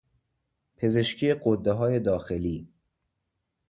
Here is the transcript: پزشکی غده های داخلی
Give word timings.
پزشکی 0.77 1.33
غده 1.33 1.71
های 1.71 1.99
داخلی 1.99 2.69